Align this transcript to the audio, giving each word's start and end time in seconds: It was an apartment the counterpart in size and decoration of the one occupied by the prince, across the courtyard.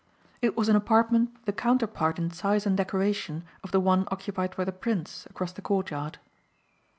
It 0.41 0.57
was 0.57 0.67
an 0.67 0.75
apartment 0.75 1.45
the 1.45 1.53
counterpart 1.53 2.17
in 2.17 2.31
size 2.31 2.65
and 2.65 2.75
decoration 2.75 3.43
of 3.63 3.69
the 3.69 3.79
one 3.79 4.07
occupied 4.09 4.55
by 4.57 4.63
the 4.65 4.71
prince, 4.71 5.27
across 5.29 5.51
the 5.51 5.61
courtyard. 5.61 6.17